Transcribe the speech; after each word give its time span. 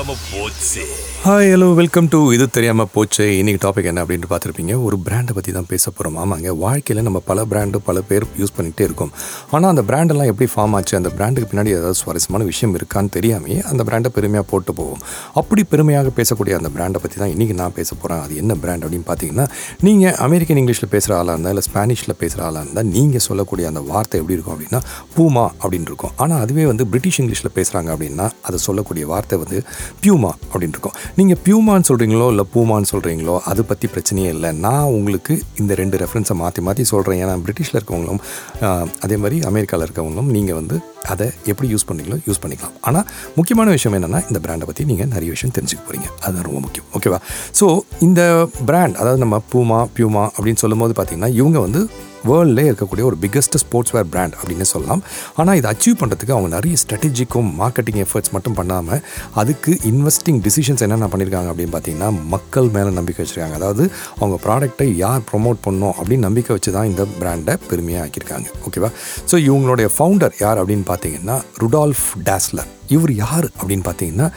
தெரியாம 0.00 0.22
போச்சு 0.30 0.84
hi 1.24 1.50
hello 1.52 1.66
welcome 1.78 2.06
to 2.12 2.18
இது 2.34 2.44
தெரியாமல் 2.56 2.88
போச்சு. 2.92 3.24
இன்னைக்கு 3.38 3.58
டாபிக் 3.64 3.88
என்ன 3.90 4.02
அப்படின்ட்டு 4.02 4.28
பார்த்துருப்பீங்க? 4.30 4.74
ஒரு 4.86 4.96
பிராண்டை 5.06 5.32
பற்றி 5.36 5.50
தான் 5.56 5.66
பேச 5.72 5.84
போகிறோம் 5.90 6.14
ஆமாங்க 6.22 6.52
வாழ்க்கையில் 6.62 7.04
நம்ம 7.06 7.18
பல 7.30 7.42
பிராண்டு 7.50 7.78
பல 7.88 8.00
பேர் 8.10 8.24
யூஸ் 8.40 8.54
பண்ணிகிட்டே 8.58 8.84
இருக்கோம். 8.88 9.10
ஆனால் 9.54 9.70
அந்த 9.72 9.82
பிராண்டெல்லாம் 9.88 10.30
எப்படி 10.32 10.46
ஃபார்ம் 10.52 10.74
ஆச்சு? 10.78 10.94
அந்த 11.00 11.10
பிராண்டுக்கு 11.16 11.48
பின்னாடி 11.50 11.70
ஏதாவது 11.78 11.98
சுவாரஸ்யமான 12.00 12.44
விஷயம் 12.50 12.76
இருக்கான்னு 12.78 13.10
தெரியாமே 13.16 13.56
அந்த 13.72 13.84
பிராண்டை 13.88 14.12
பெருமையாக 14.14 14.46
போட்டு 14.52 14.74
போவோம். 14.78 15.02
அப்படி 15.42 15.64
பெருமையாக 15.72 16.12
பேசக்கூடிய 16.20 16.54
அந்த 16.60 16.70
பிராண்டை 16.76 17.02
பற்றி 17.04 17.20
தான் 17.22 17.32
இன்றைக்கி 17.34 17.56
நான் 17.60 17.76
பேச 17.80 17.90
போகிறேன் 17.94 18.22
அது 18.24 18.38
என்ன 18.44 18.56
பிராண்ட் 18.62 18.86
அப்படின்னு 18.86 19.08
பார்த்தீங்கன்னா 19.10 19.46
நீங்கள் 19.88 20.16
அமெரிக்கன் 20.28 20.62
இங்கிலீஷில் 20.62 20.90
பேசுகிற 20.94 21.18
ஆளாக 21.18 21.36
இருந்தால் 21.36 21.54
இல்லை 21.56 21.66
ஸ்பானிஷில் 21.68 22.16
பேசுகிற 22.22 22.46
ஆளாக 22.48 22.64
இருந்தால் 22.66 22.90
நீங்கள் 22.96 23.24
சொல்லக்கூடிய 23.28 23.68
அந்த 23.72 23.84
வார்த்தை 23.90 24.22
எப்படி 24.22 24.36
இருக்கும் 24.38 24.56
அப்படின்னா 24.56 24.82
பூமா 25.18 25.44
அப்படின்னு 25.62 25.90
இருக்கும். 25.92 26.16
ஆனால் 26.22 26.40
அதுவே 26.46 26.66
வந்து 26.72 26.88
பிரிட்டிஷ் 26.94 27.20
இங்கிலீஷில் 27.24 27.54
பேசுகிறாங்க 27.60 27.92
அப்படின்னா 27.96 28.28
அதை 28.48 28.60
சொல்லக்கூடிய 28.68 29.06
வார்த்தை 29.14 29.38
வந்து 29.44 29.60
பியூமா 30.02 30.34
அப்படின்னு 30.50 30.74
இருக்கும். 30.78 30.96
நீங்கள் 31.18 31.38
பியூமான்னு 31.44 31.86
சொல்கிறீங்களோ 31.88 32.26
இல்லை 32.32 32.44
பூமான்னு 32.54 32.88
சொல்கிறீங்களோ 32.92 33.34
அதை 33.50 33.62
பற்றி 33.70 33.86
பிரச்சனையே 33.94 34.28
இல்லை. 34.34 34.50
நான் 34.64 34.90
உங்களுக்கு 34.96 35.34
இந்த 35.60 35.72
ரெண்டு 35.80 35.96
ரெஃபரன்ஸை 36.02 36.34
மாற்றி 36.42 36.60
மாற்றி 36.66 36.84
சொல்கிறேன் 36.92 37.20
ஏன்னா 37.22 37.34
பிரிட்டிஷில் 37.46 37.78
இருக்கவங்களும் 37.78 38.20
அதே 39.04 39.16
மாதிரி 39.22 39.38
அமெரிக்காவில் 39.50 39.86
இருக்கவங்களும் 39.86 40.30
நீங்கள் 40.36 40.58
வந்து 40.60 40.76
அதை 41.12 41.26
எப்படி 41.52 41.68
யூஸ் 41.74 41.86
பண்ணீங்களோ 41.88 42.18
யூஸ் 42.28 42.40
பண்ணிக்கலாம். 42.42 42.76
ஆனால் 42.88 43.06
முக்கியமான 43.38 43.70
விஷயம் 43.76 43.96
என்னென்னா 43.98 44.20
இந்த 44.30 44.40
பிராண்டை 44.46 44.68
பற்றி 44.70 44.84
நீங்கள் 44.90 45.10
நிறைய 45.14 45.30
விஷயம் 45.36 45.54
தெரிஞ்சுக்க 45.58 45.82
போகிறீங்க 45.88 46.08
அதுதான் 46.24 46.46
ரொம்ப 46.50 46.60
முக்கியம். 46.66 46.88
ஓகேவா 46.98 47.20
ஸோ 47.60 47.68
இந்த 48.08 48.22
பிராண்ட் 48.70 48.98
அதாவது 49.02 49.22
நம்ம 49.24 49.42
பூமா 49.54 49.80
பியூமா 49.98 50.24
அப்படின்னு 50.36 50.62
சொல்லும்போது 50.64 50.94
பார்த்தீங்கன்னா 51.00 51.32
இவங்க 51.40 51.60
வந்து 51.66 51.82
வேர்ல்டில் 52.28 52.66
இருக்கக்கூடிய 52.68 53.04
ஒரு 53.10 53.16
பிக்கஸ்ட் 53.22 53.56
ஸ்போர்ட்ஸ் 53.62 53.92
வேர் 53.96 54.08
பிராண்ட் 54.12 54.34
அப்படின்னு 54.40 54.66
சொல்லலாம். 54.72 55.02
ஆனால் 55.40 55.58
இதை 55.60 55.68
அச்சீவ் 55.72 55.96
பண்ணுறதுக்கு 56.00 56.34
அவங்க 56.36 56.50
நிறைய 56.56 56.76
ஸ்ட்ராட்டஜிக்கும் 56.82 57.50
மார்க்கெட்டிங் 57.60 58.00
எஃபர்ட்ஸ் 58.04 58.32
மட்டும் 58.36 58.56
பண்ணாமல் 58.60 59.02
அதுக்கு 59.42 59.72
இன்வெஸ்டிங் 59.90 60.40
டிசிஷன்ஸ் 60.46 60.84
என்னென்ன 60.86 61.08
பண்ணியிருக்காங்க 61.12 61.50
அப்படின்னு 61.52 61.74
பார்த்தீங்கன்னா 61.76 62.10
மக்கள் 62.34 62.70
மேலே 62.76 62.92
நம்பிக்கை 62.98 63.20
வச்சுருக்காங்க. 63.22 63.58
அதாவது 63.60 63.86
அவங்க 64.20 64.38
ப்ராடக்ட்டை 64.46 64.88
யார் 65.04 65.22
ப்ரொமோட் 65.32 65.60
பண்ணோம் 65.68 65.94
அப்படின்னு 65.98 66.26
நம்பிக்கை 66.28 66.54
வச்சு 66.56 66.72
தான் 66.78 66.90
இந்த 66.92 67.06
பிராண்டை 67.20 67.56
பெருமையாக 67.70 68.04
ஆக்கியிருக்காங்க 68.06 68.48
ஓகேவா 68.68 68.90
ஸோ 69.30 69.36
இவங்களுடைய 69.48 69.88
ஃபவுண்டர் 69.96 70.36
யார் 70.44 70.60
அப்படின்னு 70.62 70.86
பார்த்தீங்கன்னா 70.92 71.38
ருடால்ஃப் 71.64 72.06
டேஸ்லர் 72.28 72.70
இவர் 72.96 73.12
யார் 73.24 73.46
அப்படின்னு 73.58 73.84
பார்த்தீங்கன்னா 73.88 74.28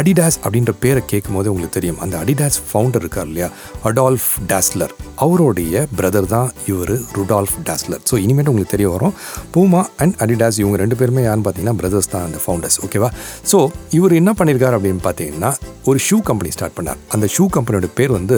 அடிடாஸ் 0.00 0.38
அப்படின்ற 0.44 0.72
பேரை 0.84 1.02
கேட்கும் 1.12 1.36
போது 1.38 1.50
உங்களுக்கு 1.52 1.76
தெரியும். 1.78 1.98
அந்த 2.04 2.14
அடிடாஸ் 2.22 2.58
ஃபவுண்டர் 2.68 3.04
இருக்கார் 3.04 3.28
இல்லையா? 3.30 3.48
அடால்ஃப் 3.90 4.30
டேஸ்லர் 4.52 4.94
அவருடைய 5.24 5.82
பிரதர் 5.98 6.28
தான் 6.34 6.48
இவர் 6.72 6.94
ருடால்ஃப் 7.18 7.56
டேஸ்லர் 7.68 8.02
ஸோ 8.10 8.14
இனிமேட்டு 8.24 8.52
உங்களுக்கு 8.52 8.74
தெரிய 8.74 8.88
வரும் 8.94 9.14
பூமா 9.54 9.82
அண்ட் 10.02 10.14
அடிடாஸ் 10.24 10.58
இவங்க 10.62 10.76
ரெண்டு 10.82 10.96
பேருமே 11.00 11.22
யாருன்னு 11.26 11.46
பார்த்தீங்கன்னா 11.46 11.76
பிரதர்ஸ் 11.80 12.10
தான் 12.14 12.24
அந்த 12.28 12.38
ஃபவுண்டர்ஸ் 12.44 12.78
ஓகேவா 12.86 13.10
ஸோ 13.50 13.58
இவர் 13.98 14.14
என்ன 14.20 14.32
பண்ணியிருக்கார் 14.38 14.76
அப்படின்னு 14.78 15.02
பார்த்தீங்கன்னா 15.08 15.50
ஒரு 15.90 15.98
ஷூ 16.06 16.16
கம்பெனி 16.28 16.50
ஸ்டார்ட் 16.56 16.76
பண்ணார். 16.78 16.98
அந்த 17.14 17.26
ஷூ 17.34 17.44
கம்பெனியோட 17.56 17.88
பேர் 17.98 18.12
வந்து 18.18 18.36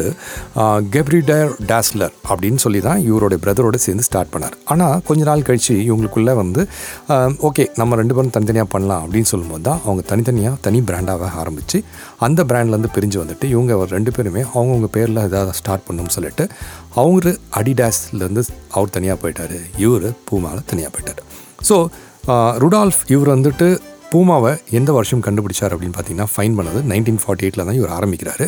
கெப்ரிடர் 0.94 1.50
டேஸ்லர் 1.70 2.14
அப்படின்னு 2.30 2.60
சொல்லி 2.64 2.80
தான் 2.88 3.00
இவரோட 3.08 3.34
பிரதரோடு 3.44 3.78
சேர்ந்து 3.86 4.06
ஸ்டார்ட் 4.08 4.32
பண்ணார். 4.34 4.56
ஆனால் 4.72 4.96
கொஞ்ச 5.08 5.22
நாள் 5.30 5.46
கழித்து 5.48 5.74
இவங்களுக்குள்ளே 5.88 6.34
வந்து 6.42 6.62
ஓகே 7.48 7.66
நம்ம 7.80 7.96
ரெண்டு 8.02 8.16
பேரும் 8.16 8.34
தனித்தனியாக 8.36 8.70
பண்ணலாம் 8.76 9.02
அப்படின்னு 9.04 9.30
சொல்லும்போது 9.32 9.61
தான் 9.68 9.80
அவங்க 9.86 10.02
தனித்தனியாக 10.10 10.60
தனி 10.66 10.80
பிராண்டாக 10.88 11.28
ஆரம்பித்து 11.42 11.78
அந்த 12.27 12.41
பிராண்ட்லேருந்து 12.50 12.91
பிரிஞ்சு 12.96 13.18
வந்துட்டு 13.22 13.46
இவங்க 13.55 13.72
ஒரு 13.82 13.91
ரெண்டு 13.96 14.12
பேருமே 14.16 14.42
அவங்கவுங்க 14.55 14.91
பேரில் 14.96 15.22
ஏதாவது 15.28 15.58
ஸ்டார்ட் 15.60 15.86
பண்ணணும்னு 15.88 16.16
சொல்லிட்டு 16.16 16.46
அவர் 17.02 17.30
அடிடாஸ்லேருந்து 17.60 18.44
அவர் 18.77 18.94
தனியாக 18.96 19.18
போயிட்டார். 19.22 19.56
இவர் 19.84 20.08
பூமாவில் 20.30 20.68
தனியாக 20.72 20.92
போயிட்டார். 20.96 21.23
ஸோ 21.70 21.77
ருடால்ஃப் 22.64 23.02
இவர் 23.14 23.34
வந்துட்டு 23.36 23.68
பூமாவை 24.12 24.50
எந்த 24.78 24.90
வருஷம் 24.96 25.23
கண்டுபிடிச்சார் 25.27 25.73
அப்படின்னு 25.74 25.94
பார்த்தீங்கன்னா 25.98 26.30
ஃபைன் 26.33 26.56
பண்ணது 26.58 26.80
நைன்டீன் 26.90 27.20
ஃபார்ட்டி 27.23 27.44
எயிட்டில் 27.46 27.67
தான் 27.68 27.79
இவர் 27.79 27.94
ஆரம்பிக்கிறாரு. 27.98 28.46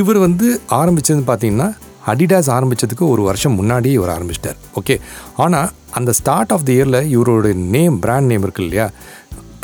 இவர் 0.00 0.18
வந்து 0.26 0.48
ஆரம்பித்ததுன்னு 0.80 1.26
பார்த்தீங்கன்னா 1.30 1.68
அடிடாஸ் 2.12 2.50
ஆரம்பித்ததுக்கு 2.56 3.04
ஒரு 3.12 3.22
வருஷம் 3.28 3.56
முன்னாடியே 3.60 3.94
இவர் 3.98 4.12
ஆரம்பிச்சிட்டார். 4.14 4.58
ஓகே 4.80 4.94
ஆனால் 5.44 5.70
அந்த 5.98 6.10
ஸ்டார்ட் 6.18 6.52
ஆஃப் 6.54 6.64
த 6.68 6.70
இயரில் 6.76 6.98
இவரோட 7.14 7.50
நேம் 7.74 7.96
பிராண்ட் 8.04 8.30
நேம் 8.32 8.44
இருக்குது 8.46 8.66
இல்லையா? 8.66 8.86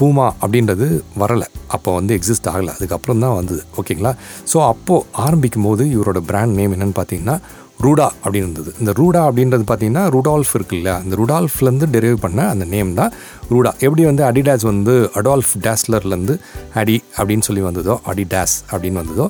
பூமா 0.01 0.27
அப்படின்றது 0.43 0.89
வரலை. 1.23 1.49
அப்போ 1.77 1.91
வந்து 1.99 2.13
எக்ஸிஸ்ட் 2.19 2.51
ஆகலை. 2.53 2.75
அதுக்கப்புறம் 2.79 3.25
தான் 3.25 3.39
வந்தது. 3.41 3.63
ஓகேங்களா 3.81 4.13
ஸோ 4.53 4.59
அப்போது 4.73 5.07
ஆரம்பிக்கும் 5.27 5.67
போது 5.71 5.87
இவரோட 5.97 6.21
பிராண்ட் 6.31 6.57
நேம் 6.61 6.75
என்னென்னு 6.77 6.99
பார்த்தீங்கன்னா 7.01 7.37
ரூடா 7.85 8.07
அப்படின்னு 8.23 8.47
இருந்தது. 8.47 8.71
இந்த 8.81 8.93
ரூடா 8.99 9.21
அப்படின்றது 9.29 9.65
பார்த்தீங்கன்னா 9.69 10.03
ருடால்ஃப் 10.15 10.51
இருக்குல்ல? 10.57 10.81
இல்லையா 10.81 10.97
அந்த 11.03 11.15
ருடால்ஃப்லேருந்து 11.21 11.87
டெரிவ் 11.95 12.19
பண்ண 12.25 12.41
அந்த 12.55 12.65
நேம் 12.73 12.91
தான் 12.99 13.13
ரூடா. 13.53 13.71
எப்படி 13.87 14.03
வந்து 14.11 14.23
அடிடாஸ் 14.31 14.65
வந்து 14.71 14.95
அடால்ஃப் 15.21 15.53
டேஸ்லர்லேருந்து 15.67 16.35
அடி 16.81 16.97
அப்படின்னு 17.19 17.47
சொல்லி 17.49 17.63
வந்ததோ 17.69 17.95
அடிடாஸ் 18.11 18.57
அப்படின்னு 18.73 19.01
வந்ததோ 19.03 19.27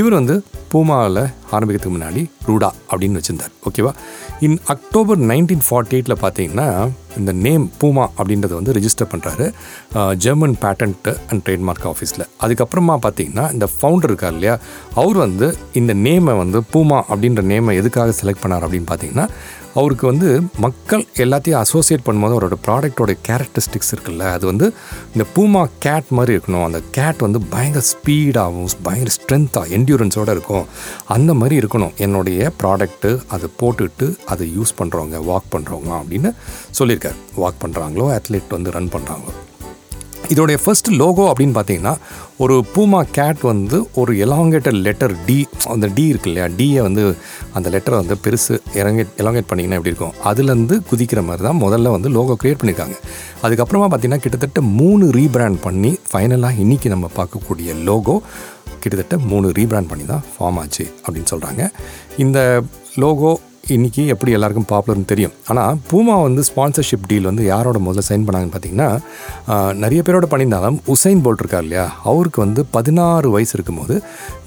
இவர் 0.00 0.18
வந்து 0.20 0.34
பூமாவில் 0.72 1.22
ஆரம்பிக்கிறதுக்கு 1.54 1.94
முன்னாடி 1.96 2.22
ரூடா 2.48 2.68
அப்படின்னு 2.90 3.18
வச்சுருந்தார். 3.18 3.52
ஓகேவா 3.68 3.92
இன் 4.46 4.56
அக்டோபர் 4.74 5.20
நைன்டீன் 5.30 5.64
ஃபார்ட்டி 5.66 5.94
எயிட்டில் 5.96 6.22
பார்த்தீங்கன்னா 6.22 6.68
இந்த 7.20 7.32
நேம் 7.46 7.64
பூமா 7.80 8.04
அப்படின்றத 8.18 8.52
வந்து 8.60 8.74
ரிஜிஸ்டர் 8.78 9.10
பண்ணுறாரு 9.12 9.46
ஜெர்மன் 10.24 10.56
பேட்டன்ட் 10.64 11.08
அண்ட் 11.30 11.42
ட்ரேட்மார்க் 11.48 11.86
ஆஃபீஸில் 11.92 12.24
அதுக்கப்புறமா 12.44 12.96
பார்த்தீங்கன்னா 13.04 13.44
இந்த 13.56 13.66
ஃபவுண்டர் 13.74 14.10
இருக்கார் 14.10 14.34
இல்லையா 14.36 14.54
அவர் 15.02 15.18
வந்து 15.26 15.48
இந்த 15.80 15.94
நேமை 16.06 16.34
வந்து 16.42 16.60
பூமா 16.72 16.98
அப்படின்ற 17.10 17.44
நேமை 17.52 17.74
எதுக்காக 17.82 18.16
செலக்ட் 18.20 18.42
பண்ணார் 18.44 18.66
அப்படின்னு 18.66 18.90
பார்த்தீங்கன்னா 18.90 19.26
அவருக்கு 19.74 20.06
வந்து 20.06 20.28
மக்கள் 20.64 21.04
எல்லாத்தையும் 21.24 21.60
அசோசியேட் 21.62 22.04
பண்ணும்போது 22.06 22.36
அவரோட 22.36 22.56
ப்ராடக்டோட 22.66 23.12
கேரக்டரிஸ்டிக்ஸ் 23.28 23.92
இருக்குல்ல 23.94 24.24
அது 24.36 24.46
வந்து 24.46 24.66
இந்த 25.14 25.24
பூமா 25.34 25.62
கேட் 25.78 26.10
மாதிரி 26.18 26.38
இருக்கணும். 26.38 26.64
அந்த 26.64 26.80
கேட் 26.90 27.24
வந்து 27.26 27.40
பயங்கர 27.54 27.84
ஸ்பீடாகவும் 27.92 28.70
பயங்கர 28.82 29.12
ஸ்ட்ரென்த்தாக 29.18 29.74
என்டியூரன்ஸோடு 29.78 30.34
இருக்கும். 30.36 30.66
அந்த 31.16 31.34
மாதிரி 31.34 31.66
இருக்கணும். 31.66 31.94
என்னுடைய 32.06 32.52
ப்ராடக்ட்டு 32.62 33.12
அதை 33.36 33.50
போட்டுட்டு 33.62 34.08
அதை 34.26 34.52
யூஸ் 34.58 34.78
பண்ணுறவங்க 34.82 35.20
வாக் 35.30 35.50
பண்ணுறவங்க 35.56 35.92
அப்படின்னு 36.00 36.32
சொல்லியிருக்காரு. 36.80 37.18
வாக் 37.42 37.62
பண்ணுறாங்களோ 37.64 38.06
அத்லெட் 38.18 38.54
வந்து 38.58 38.70
ரன் 38.78 38.94
பண்ணுறாங்களோ 38.96 39.34
இதோடைய 40.32 40.58
ஃபர்ஸ்ட் 40.62 40.88
லோகோ 41.00 41.24
அப்படின்னு 41.30 41.54
பார்த்தீங்கன்னா 41.56 41.92
ஒரு 42.44 42.54
பூமா 42.74 43.00
கேட் 43.16 43.40
வந்து 43.50 43.76
ஒரு 44.00 44.12
எலாங்கேட்டட் 44.24 44.78
லெட்டர் 44.86 45.14
டி 45.26 45.36
அந்த 45.74 45.86
டி 45.96 46.04
இருக்கு 46.12 46.28
இல்லையா? 46.30 46.46
டியை 46.58 46.80
வந்து 46.82 47.02
அந்த 47.56 47.70
லெட்டரை 47.74 47.96
வந்து 48.02 48.16
பெருசு 48.24 48.54
இறங்கேட் 48.80 49.12
எலாங்கேட் 49.22 49.48
பண்ணிங்கன்னா 49.50 49.78
எப்படி 49.78 49.92
இருக்கும்? 49.92 50.14
அதுலேருந்து 50.30 50.76
குதிக்கிற 50.90 51.22
மாதிரி 51.22 51.42
தான் 51.48 51.60
முதல்ல 51.64 51.90
வந்து 51.96 52.08
லோகோ 52.08 52.36
க்ரியேட் 52.42 52.60
பண்ணியிருக்காங்க. 52.60 52.96
அதுக்கப்புறமா 53.44 53.88
பார்த்தீங்கன்னா 53.88 54.22
கிட்டத்தட்ட 54.26 54.60
மூணு 54.80 55.06
ரீபிராண்ட் 55.18 55.60
பண்ணி 55.66 55.92
ஃபைனலாக 56.10 56.60
இன்றைக்கி 56.64 56.88
நம்ம 56.88 57.10
பார்க்கக்கூடிய 57.20 57.84
லோகோ 57.90 58.16
கிட்டத்தட்ட 58.82 59.18
மூணு 59.32 59.48
ரீபிராண்ட் 59.58 59.90
பண்ணி 59.92 60.04
தான் 60.04 60.24
ஃபார்ம் 60.32 60.60
ஆச்சு 60.62 60.84
அப்படின்னு 61.04 61.32
சொல்கிறாங்க 61.34 61.62
இந்த 62.16 62.38
லோகோ 63.04 63.32
இன்றைக்கி 63.72 64.02
எப்படி 64.12 64.32
எல்லாருக்கும் 64.36 64.66
பாப்புலர்னு 64.70 65.06
தெரியும். 65.10 65.34
ஆனால் 65.50 65.76
பூமா 65.90 66.14
வந்து 66.24 66.42
ஸ்பான்சர்ஷிப் 66.48 67.06
டீல் 67.10 67.28
வந்து 67.28 67.44
யாரோட 67.50 67.78
முதல்ல 67.84 68.02
சைன் 68.08 68.24
பண்ணாங்கன்னு 68.26 68.54
பார்த்தீங்கன்னா 68.54 68.88
நிறைய 69.82 70.00
பேரோட 70.06 70.26
பண்ணியிருந்தாலும் 70.30 70.76
உசைன் 70.94 71.22
போல்ட் 71.24 71.42
இருக்கார் 71.42 71.64
இல்லையா? 71.66 71.84
அவருக்கு 72.10 72.40
வந்து 72.44 72.62
பதினாறு 72.76 73.28
வயசு 73.34 73.54
இருக்கும்போது 73.56 73.94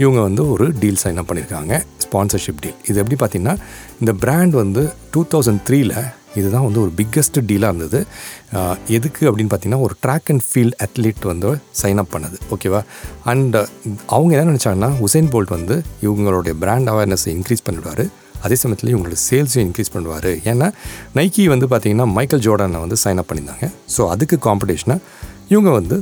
இவங்க 0.04 0.20
வந்து 0.28 0.44
ஒரு 0.54 0.66
டீல் 0.82 1.00
சைன் 1.04 1.20
அப் 1.22 1.30
பண்ணியிருக்காங்க 1.30 1.80
ஸ்பான்சர்ஷிப் 2.04 2.62
டீல் 2.66 2.78
இது 2.90 3.02
எப்படி 3.04 3.18
பார்த்தீங்கன்னா 3.24 3.56
இந்த 4.02 4.14
பிராண்ட் 4.26 4.58
வந்து 4.64 4.84
டூ 5.16 5.24
தௌசண்ட் 5.34 5.64
த்ரீல 5.70 5.96
இதுதான் 6.40 6.68
வந்து 6.68 6.82
ஒரு 6.84 6.92
பிக்கஸ்ட் 7.00 7.38
டீலாக 7.50 7.72
இருந்தது. 7.72 8.00
எதுக்கு 8.98 9.22
அப்படின்னு 9.30 9.52
பார்த்தீங்கன்னா 9.52 9.84
ஒரு 9.88 9.96
ட்ராக் 10.04 10.30
அண்ட் 10.34 10.46
ஃபீல்ட் 10.50 10.78
அத்லீட் 10.86 11.28
வந்து 11.32 11.52
சைன் 11.82 12.02
அப் 12.04 12.14
பண்ணது 12.16 12.38
ஓகேவா 12.56 12.82
அண்ட் 13.34 13.58
அவங்க 14.16 14.32
என்ன 14.38 14.48
நினச்சாங்கன்னா 14.54 14.92
உசைன் 15.08 15.34
போல்ட் 15.36 15.56
வந்து 15.58 15.78
இவங்களுடைய 16.08 16.56
பிராண்ட் 16.64 16.92
அவேர்னஸை 16.94 17.32
இன்க்ரீஸ் 17.38 17.68
பண்ணிவிடுவார் 17.68 18.06
அதே 18.48 18.58
சமயத்தில் 18.64 18.92
இவங்களோட 18.94 19.18
சேல்ஸையும் 19.30 19.66
இன்க்ரீஸ் 19.68 19.94
பண்ணுவார். 19.96 20.32
ஏன்னா 20.52 20.70
நைக்கி 21.20 21.46
வந்து 21.54 21.68
பார்த்திங்கன்னா 21.74 22.08
மைக்கேல் 22.18 22.46
ஜோர்டனை 22.48 22.82
வந்து 22.86 23.00
சைன் 23.06 23.22
அப் 23.24 23.30
பண்ணியிருந்தாங்க. 23.32 23.68
ஸோ 23.96 24.04
அதுக்கு 24.16 24.38
காம்படிஷனாக 24.48 25.00
இவங்க 25.54 25.72
வந்து 25.80 25.98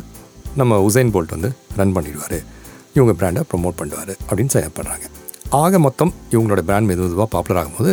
நம்ம 0.61 0.77
உசைன் 0.89 1.13
போல்ட் 1.15 1.35
வந்து 1.37 1.51
ரன் 1.81 1.95
பண்ணிடுவார். 1.97 2.39
இவங்க 2.97 3.13
பிராண்டை 3.21 3.41
ப்ரொமோட் 3.51 3.77
பண்ணுவார் 3.79 4.11
அப்படின்னு 4.27 4.53
சைன் 4.55 4.67
அப் 4.67 4.77
பண்ணுறாங்க 4.79 5.05
ஆக 5.61 5.79
மொத்தம் 5.85 6.11
இவங்களோட 6.33 6.61
பிராண்ட் 6.67 6.87
மெது 6.89 7.01
மெதுவாக 7.03 7.27
பாப்புலர் 7.33 7.59
ஆகும்போது 7.61 7.91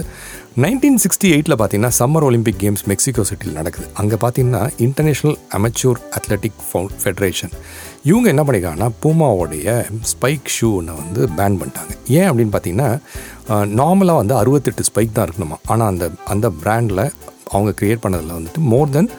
நைன்டீன் 0.60 0.98
சிக்ஸ்டி 1.02 1.28
எயிட்டில் 1.34 1.54
பார்த்தீங்கன்னா 1.58 1.90
சம்மர் 1.98 2.24
ஒலிம்பிக் 2.26 2.58
கேம்ஸ் 2.62 2.82
மெக்சிகோ 2.90 3.22
சிட்டியில் 3.28 3.54
நடக்குது. 3.58 3.86
அங்கே 4.00 4.16
பார்த்தீங்கன்னா 4.24 4.60
international 4.86 5.36
amateur 5.56 5.98
athletic 6.16 6.58
found 6.64 6.96
federation 7.02 7.52
இவங்க 8.08 8.26
என்ன 8.32 8.42
பண்ணிக்காங்கன்னா 8.48 8.88
பூமாவோடைய 9.02 9.76
ஸ்பைக் 10.10 10.50
ஷூ 10.56 10.68
ஒன்று 10.78 10.96
வந்து 11.00 11.20
பேன் 11.38 11.56
பண்ணிட்டாங்க. 11.60 11.92
ஏன் 12.18 12.28
அப்படின்னு 12.30 12.52
பார்த்தீங்கன்னா 12.54 12.90
நார்மலாக 13.80 14.20
வந்து 14.22 14.34
அறுபத்தெட்டு 14.40 14.84
ஸ்பைக் 14.90 15.14
தான் 15.18 15.26
இருக்கணுமா? 15.28 15.58
ஆனால் 15.74 15.88
அந்த 15.92 16.08
அந்த 16.34 16.50
பிராண்டில் 16.64 17.04
அவங்க 17.54 17.72
க்ரியேட் 17.80 18.04
பண்ணதில் 18.06 18.36
வந்துட்டு 18.38 18.62
மோர் 18.72 18.92
தென் 18.96 19.10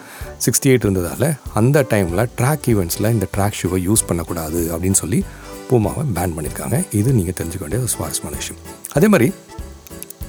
சிக்ஸ்டி 0.48 0.70
எயிட் 0.74 0.86
இருந்ததால் 0.88 1.28
அந்த 1.62 1.84
டைமில் 1.94 2.24
ட்ராக் 2.42 2.68
ஈவெண்ட்ஸில் 2.74 3.10
இந்த 3.16 3.30
ட்ராக் 3.38 3.58
ஷூவை 3.62 3.80
யூஸ் 3.88 4.08
பண்ணக்கூடாது 4.12 4.62
அப்படின்னு 4.74 5.00
சொல்லி 5.04 5.22
பூமாவை 5.70 6.06
பேன் 6.18 6.36
பண்ணியிருக்காங்க 6.38 6.78
இது 7.02 7.10
நீங்கள் 7.20 7.38
தெரிஞ்சுக்க 7.40 7.66
வேண்டிய 7.66 7.82
ஒரு 7.86 7.94
சுவாரஸ்யமான 7.96 8.36
விஷயம். 8.44 8.62
அதே 8.98 9.08
மாதிரி 9.14 9.30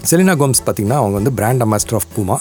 செலினா 0.05 0.35
கோம்ஸ் 0.35 0.63
பார்த்தீங்கன்னா 0.63 0.99
அவங்க 1.01 1.17
வந்து 1.17 1.33
brand 1.37 1.63
ambassador 1.65 1.97
of 1.99 2.09
Puma 2.15 2.37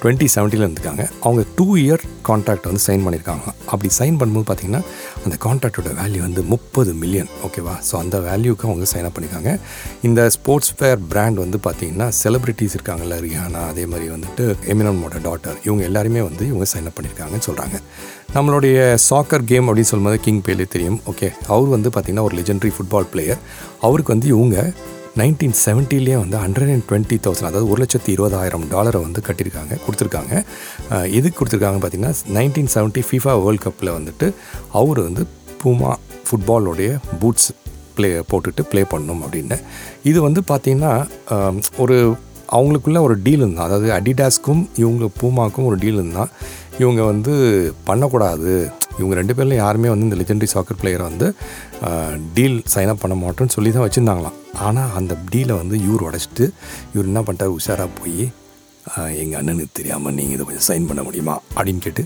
twenty 0.00 0.26
செவன்ட்டியில் 0.32 0.64
இருந்துக்காங்க 0.64 1.04
அவங்க 1.22 1.42
டூ 1.56 1.66
இயர் 1.76 2.02
கான்ட்ராக்ட் 2.22 2.66
வந்து 2.66 2.82
சைன் 2.84 3.04
பண்ணியிருக்காங்க 3.04 3.44
அப்படி 3.66 3.88
சைன் 3.96 4.16
பண்ணும்போது 4.20 4.46
பார்த்தீங்கன்னா 4.48 4.82
அந்த 5.24 5.36
கான்ட்ராக்டோட 5.44 5.90
வேல்யூ 6.00 6.20
வந்து 6.22 6.42
முப்பது 6.50 6.92
மில்லியன் 6.94 7.30
ஓகேவா 7.46 7.74
ஸோ 7.88 7.94
அந்த 7.98 8.16
வேல்யூக்கு 8.20 8.66
அவங்க 8.68 8.88
சைன் 8.92 9.06
அப் 9.08 9.16
பண்ணியிருக்காங்க 9.16 9.52
இந்த 10.02 10.22
ஸ்போர்ட்ஸ் 10.36 10.72
ஃபேர் 10.76 11.00
பிராண்ட் 11.10 11.38
வந்து 11.38 11.60
பார்த்திங்கன்னா 11.66 12.08
செலிப்ரிட்டிஸ் 12.20 12.76
இருக்காங்கல்ல 12.76 13.18
ரியானா 13.20 13.62
அதே 13.68 13.86
மாதிரி 13.86 14.08
வந்துட்டு 14.08 14.44
எமினமோட 14.74 15.22
டாட்டர் 15.24 15.58
இவங்க 15.64 15.84
எல்லாருமே 15.84 16.22
வந்து 16.22 16.44
இவங்க 16.46 16.68
சைன் 16.72 16.88
அப் 16.88 16.96
பண்ணியிருக்காங்கன்னு 16.98 17.48
சொல்கிறாங்க 17.48 17.78
நம்மளுடைய 18.34 18.76
சாக்கர் 19.06 19.48
கேம் 19.48 19.68
அப்படின்னு 19.68 19.90
சொல்லும்போது 19.90 20.20
கிங் 20.20 20.42
பேலே 20.42 20.66
தெரியும் 20.70 21.00
ஓகே 21.06 21.30
அவர் 21.48 21.68
வந்து 21.68 21.90
பார்த்திங்கன்னா 21.90 22.26
ஒரு 22.28 22.36
லெஜெண்டரி 22.36 22.72
ஃபுட்பால் 22.76 23.10
பிளேயர் 23.10 23.40
அவருக்கு 23.80 24.14
வந்து 24.14 24.28
இவங்க 24.28 24.58
நைன்டீன் 25.20 25.54
செவன்ட்டிலேயே 25.64 26.16
வந்து 26.22 26.36
ஹண்ட்ரட் 26.44 26.72
அண்ட் 26.72 26.86
டுவெண்ட்டி 26.88 27.16
தௌசண்ட் 27.24 27.48
அதாவது 27.50 27.68
ஒரு 27.72 27.78
லட்சத்தி 27.82 28.10
இருபதாயிரம் 28.16 28.64
டாலரை 28.72 29.00
வந்து 29.06 29.20
கட்டியிருக்காங்க 29.28 29.74
கொடுத்துருக்காங்க. 29.84 30.32
எதுக்கு 31.18 31.38
கொடுத்துருக்காங்க 31.38 31.80
பார்த்தீங்கன்னா 31.82 32.12
நைன்டீன் 32.36 32.70
செவன்ட்டி 32.74 33.02
ஃபீஃபா 33.08 33.34
வேர்ல்ட் 33.44 33.64
கப்பில் 33.66 33.92
வந்துட்டு 33.98 34.28
அவர் 34.80 35.00
வந்து 35.08 35.24
பூமா 35.62 35.92
ஃபுட்பாலோடைய 36.28 36.90
பூட்ஸ் 37.22 37.50
ப்ளே 37.96 38.10
போட்டுட்டு 38.30 38.62
ப்ளே 38.70 38.82
பண்ணணும் 38.92 39.22
அப்படின்னு. 39.26 39.56
இது 40.10 40.18
வந்து 40.26 40.40
பார்த்திங்கன்னா 40.52 40.94
ஒரு 41.84 41.96
அவங்களுக்குள்ள 42.54 43.00
ஒரு 43.06 43.14
டீல் 43.24 43.42
இருந்தால் 43.42 43.66
அதாவது 43.68 43.88
அடிடாஸ்க்கும் 43.98 44.62
இவங்க 44.82 45.08
பூமாக்கும் 45.20 45.68
ஒரு 45.70 45.78
டீல் 45.82 45.98
இருந்தால் 46.00 46.32
இவங்க 46.82 47.02
வந்து 47.10 47.32
பண்ணக்கூடாது. 47.88 48.54
இவங்க 48.98 49.14
ரெண்டு 49.18 49.34
பேரில் 49.36 49.60
யாருமே 49.62 49.88
வந்து 49.92 50.06
இந்த 50.08 50.18
லெஜெண்டரி 50.20 50.48
சாக்கர் 50.54 50.80
பிளேயரை 50.80 51.04
வந்து 51.10 51.26
டீல் 52.36 52.58
சைன் 52.74 52.90
அப் 52.92 53.02
பண்ண 53.04 53.14
மாட்டோம்னு 53.22 53.54
சொல்லி 53.56 53.70
தான் 53.76 53.86
வச்சுருந்தாங்களாம். 53.86 54.36
ஆனால் 54.66 54.92
அந்த 54.98 55.14
டீலை 55.32 55.54
வந்து 55.62 55.76
இவர் 55.86 56.04
உடச்சிட்டு 56.08 56.44
இவர் 56.94 57.10
என்ன 57.10 57.22
பண்ணிட்டார்? 57.26 57.54
உஷாராக 57.58 57.90
போய் 58.00 58.18
எங்கள் 59.22 59.38
அண்ணனுக்கு 59.38 59.76
தெரியாமல் 59.78 60.14
நீங்கள் 60.16 60.36
இதை 60.36 60.44
கொஞ்சம் 60.48 60.68
சைன் 60.70 60.88
பண்ண 60.88 61.02
முடியுமா? 61.06 61.34
அப்படின்னு 61.56 61.80
கேட்டு 61.86 62.02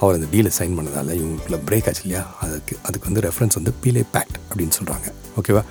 அவர் 0.00 0.16
அந்த 0.18 0.28
டீலை 0.32 0.50
சைன் 0.58 0.76
பண்ணதால் 0.78 1.12
இவங்களுக்குள்ள 1.18 1.58
பிரேக் 1.68 1.88
ஆச்சு 1.90 2.02
இல்லையா? 2.06 2.22
அதுக்கு 2.44 2.74
அதுக்கு 2.86 3.08
வந்து 3.10 3.24
ரெஃபரன்ஸ் 3.26 3.58
வந்து 3.60 3.74
பீலே 3.82 4.02
பேக்ட் 4.14 4.38
அப்படின்னு 4.48 4.76
சொல்கிறாங்க 4.78 5.06
ஓகேவா 5.40 5.62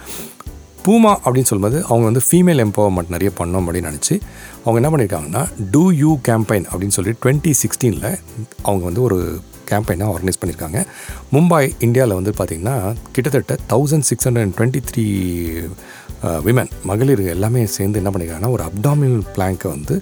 பூமா 0.85 1.11
அப்படின்னு 1.25 1.49
சொல்லும்போது 1.49 1.77
அவங்க 1.83 2.05
வந்து 2.05 2.23
ஃபீமேல் 2.27 2.61
எம்பவர்மெண்ட் 2.63 3.11
நிறைய 3.11 3.29
பண்ணோம் 3.37 3.63
அப்படின்னு 3.63 3.89
நினச்சி 3.89 4.15
அவங்க 4.63 4.77
என்ன 4.81 4.89
பண்ணியிருக்காங்கன்னா 4.89 5.43
டூ 5.71 5.83
யூ 5.93 6.11
கேம்பெயின் 6.27 6.65
அப்படின்னு 6.71 6.95
சொல்லி 6.95 7.13
டுவெண்ட்டி 7.23 7.53
சிக்ஸ்டீனில் 7.61 8.07
அவங்க 8.63 8.83
வந்து 8.83 9.01
ஒரு 9.01 9.17
கேம்பெயினாக 9.69 10.13
ஆர்கனைஸ் 10.13 10.39
பண்ணியிருக்காங்க 10.39 10.79
மும்பை 11.31 11.61
இந்தியாவில் 11.79 12.15
வந்து 12.15 12.31
பார்த்திங்கன்னா 12.31 12.75
கிட்டத்தட்ட 13.11 13.55
thousand 13.69 14.07
six 14.09 14.27
hundred 14.27 14.45
and 14.45 14.57
twenty 14.57 14.81
three 14.89 15.05
women 16.45 16.71
மகளிர் 16.85 17.23
எல்லாமே 17.27 17.61
சேர்ந்து 17.73 17.99
என்ன 17.99 18.11
பண்ணியிருக்காங்கன்னா 18.11 18.51
ஒரு 18.51 18.63
அப்டாமினல் 18.63 19.25
பிளாங்கை 19.35 19.69
வந்து 19.69 19.95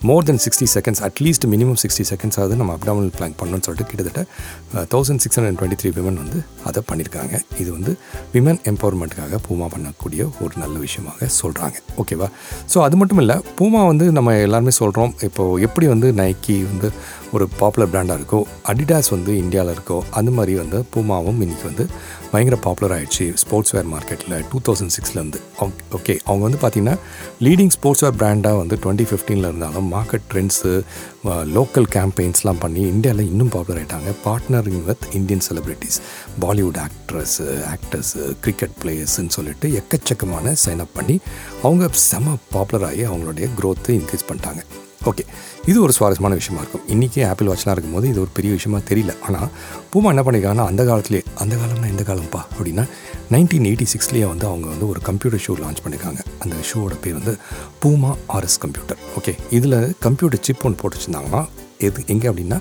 more 0.00 0.26
than 0.26 0.40
sixty 0.42 0.66
seconds 0.72 1.00
at least 1.02 1.44
minimum 1.44 1.78
sixty 1.82 2.04
செகண்ட்ஸாவது 2.10 2.56
நம்ம 2.56 2.74
அப்டாமல் 2.76 3.08
பிளாங்க் 3.16 3.36
பண்ணணும்னு 3.38 3.64
சொல்லிட்டு 3.64 3.88
கிட்டத்தட்ட 3.90 4.84
thousand 4.92 5.22
six 5.22 5.38
hundred 5.38 5.58
twenty 5.58 5.78
three 5.80 5.90
women 5.96 6.18
வந்து 6.22 6.40
அதை 6.64 6.80
பண்ணியிருக்காங்க 6.88 7.34
இது 7.58 7.68
வந்து 7.70 7.92
விமன் 8.34 8.60
எம்பவர்மெண்ட்டுக்காக 8.64 9.40
பூமா 9.48 9.68
பண்ணக்கூடிய 9.72 10.24
ஒரு 10.40 10.54
நல்ல 10.56 10.76
விஷயமாக 10.78 11.30
சொல்கிறாங்க 11.38 11.78
ஓகேவா 12.02 12.28
ஸோ 12.72 12.80
அது 12.80 12.96
மட்டும் 12.96 13.22
இல்லை 13.24 13.36
பூமா 13.58 13.80
வந்து 13.86 14.06
நம்ம 14.12 14.36
எல்லாருமே 14.38 14.74
சொல்கிறோம் 14.78 15.14
இப்போது 15.20 15.62
எப்படி 15.62 15.88
வந்து 15.88 16.10
நைக்கி 16.12 16.56
வந்து 16.64 16.90
ஒரு 17.32 17.44
பாப்புலர் 17.58 17.90
பிராண்டாக 17.90 18.18
இருக்கோ 18.20 18.38
அடிடாஸ் 18.68 19.10
வந்து 19.10 19.32
இந்தியாவில் 19.36 19.72
இருக்கோ 19.74 19.98
அந்த 20.12 20.30
மாதிரி 20.30 20.52
வந்து 20.58 20.78
பூமாவும் 20.90 21.40
இன்றைக்கி 21.42 21.66
வந்து 21.66 21.84
பயங்கர 22.30 22.56
பாப்புலர் 22.64 22.94
ஆகிடுச்சு 22.94 23.26
ஸ்போர்ட்ஸ் 23.36 23.74
வேர் 23.74 23.90
மார்க்கெட்டில் 23.92 24.34
டூ 24.50 24.58
தௌசண்ட் 24.64 24.94
சிக்ஸ்லேருந்து 24.96 25.40
ஓகே 25.96 26.14
அவங்க 26.26 26.42
வந்து 26.42 26.60
பார்த்திங்கன்னா 26.62 26.96
லீடிங் 27.42 27.72
ஸ்போர்ட்ஸ் 27.76 28.04
வேர் 28.04 28.16
பிராண்டாக 28.16 28.58
வந்து 28.58 28.76
டுவெண்ட்டி 28.82 29.06
ஃபிஃப்டீனில் 29.10 29.48
இருந்தாலும் 29.50 29.87
மார்க்கெட் 29.94 30.26
ட்ரெண்ட்ஸு 30.32 30.72
லோக்கல் 31.56 31.88
கேம்பெயின்ஸ்லாம் 31.96 32.62
பண்ணி 32.64 32.82
இந்தியாவில் 32.94 33.30
இன்னும் 33.32 33.52
பாப்புலர் 33.54 33.80
ஆகிட்டாங்க 33.82 34.12
partnering 34.26 34.82
with 34.88 35.06
Indian 35.20 35.44
celebrities 35.48 35.98
Bollywood 36.44 36.80
actress 36.86 37.46
actors 37.74 38.24
cricket 38.46 38.76
பிளேயர்ஸ்ன்னு 38.82 39.36
சொல்லிட்டு 39.38 39.68
எக்கச்சக்கமான 39.80 40.54
சைன் 40.64 40.84
அப் 40.86 40.96
பண்ணி 40.98 41.16
அவங்க 41.62 41.90
செம 42.08 42.36
பாப்புலர் 42.56 42.86
ஆகி 42.90 43.04
அவங்களுடைய 43.10 43.48
க்ரோத்தை 43.60 43.94
இன்க்ரீஸ் 44.00 44.28
பண்ணிட்டாங்க. 44.30 44.62
ஓகே 45.08 45.24
இது 45.70 45.78
ஒரு 45.84 45.92
சுவாரஸ்யமான 45.96 46.36
விஷயமா 46.38 46.60
இருக்கும். 46.62 46.86
இன்றைக்கி 46.94 47.20
ஆப்பிள் 47.28 47.48
வாட்ச்லாம் 47.48 47.74
இருக்கும்போது 47.76 48.06
இது 48.12 48.20
ஒரு 48.24 48.32
பெரிய 48.36 48.52
விஷயமா 48.56 48.78
தெரியல. 48.90 49.12
ஆனால் 49.26 49.50
பூமா 49.92 50.08
என்ன 50.12 50.22
பண்ணியிருக்காங்கன்னா 50.26 50.66
அந்த 50.70 50.82
காலத்துலேயே 50.88 51.24
அந்த 51.42 51.54
காலம்னா 51.60 51.90
எந்த 51.94 52.04
காலம்ப்பா 52.08 52.40
அப்படின்னா 52.52 52.84
நைன்டீன் 53.30 53.66
எயிட்டி 53.66 53.86
சிக்ஸ்லேயே 53.92 54.26
வந்து 54.26 54.46
அவங்க 54.46 54.66
வந்து 54.66 54.88
ஒரு 54.88 55.00
கம்ப்யூட்டர் 55.00 55.42
ஷோ 55.46 55.54
லான்ச் 55.54 55.82
பண்ணியிருக்காங்க 55.84 56.20
அந்த 56.38 56.56
ஷோவோட 56.68 56.94
பேர் 57.00 57.14
வந்து 57.14 57.34
பூமா 57.82 58.10
ஆர்எஸ் 58.28 58.58
கம்ப்யூட்டர் 58.58 58.98
ஓகே 59.18 59.32
இதில் 59.50 59.94
கம்ப்யூட்டர் 60.00 60.42
சிப் 60.42 60.64
ஒன்று 60.64 60.76
போட்டு 60.76 60.96
வச்சுருந்தாங்கன்னா 60.96 61.42
எது 61.78 62.02
எங்கே 62.06 62.28
அப்படின்னா 62.28 62.60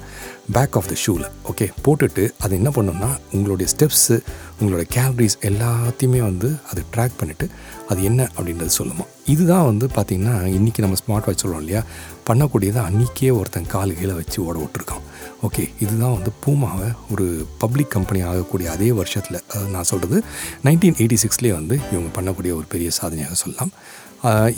பேக் 0.51 0.75
ஆஃப் 0.77 0.87
த 0.87 0.95
ஷூவில் 1.05 1.25
ஓகே 1.51 1.65
போட்டுட்டு 1.85 2.29
அது 2.39 2.55
என்ன 2.55 2.69
பண்ணோம்னா 2.69 3.09
உங்களுடைய 3.31 3.67
ஸ்டெப்ஸு 3.71 4.15
உங்களோட 4.61 4.83
கேலரிஸ் 4.95 5.37
எல்லாத்தையுமே 5.41 6.21
வந்து 6.21 6.57
அது 6.71 6.83
ட்ராக் 6.95 7.17
பண்ணிவிட்டு 7.21 7.47
அது 7.87 8.03
என்ன 8.03 8.29
அப்படின்றது 8.37 8.69
சொல்லுமா 8.77 9.05
இதுதான் 9.25 9.65
வந்து 9.65 9.87
பார்த்திங்கன்னா 9.87 10.35
இன்றைக்கி 10.57 10.77
நம்ம 10.77 10.97
ஸ்மார்ட் 11.07 11.25
வாட்ச் 11.25 11.37
சொல்கிறோம் 11.37 11.59
இல்லையா? 11.59 11.83
பண்ணக்கூடியதை 12.29 12.81
அன்றைக்கே 12.83 13.29
ஒருத்தன் 13.29 13.67
கால் 13.67 13.95
கீழே 13.95 14.11
வச்சு 14.11 14.45
ஓட 14.45 14.59
விட்டுருக்கான். 14.59 15.03
ஓகே 15.45 15.63
இதுதான் 15.83 16.15
வந்து 16.17 16.31
பூமாவை 16.43 16.87
ஒரு 17.13 17.25
பப்ளிக் 17.63 17.91
கம்பெனி 17.95 18.19
ஆகக்கூடிய 18.29 18.67
அதே 18.75 18.89
வருஷத்தில் 18.99 19.37
நான் 19.73 19.87
சொல்கிறது 19.91 20.17
நைன்டீன் 20.65 20.97
எயிட்டி 21.01 21.17
சிக்ஸ்லேயே 21.23 21.53
வந்து 21.59 21.75
இவங்க 21.93 22.09
பண்ணக்கூடிய 22.17 22.51
ஒரு 22.59 22.67
பெரிய 22.73 22.89
சாதனையாக 22.99 23.37
சொல்லலாம். 23.43 23.71